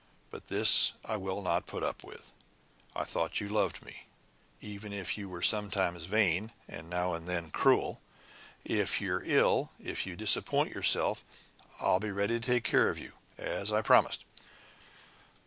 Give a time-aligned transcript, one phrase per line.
[0.31, 2.31] But this I will not put up with!
[2.95, 4.07] I thought you loved me
[4.59, 8.01] even if you were sometimes vain, and now and then cruel.
[8.65, 11.23] If you're ill if you disappoint yourself,
[11.79, 14.25] I'll be ready to take care of you as I promised.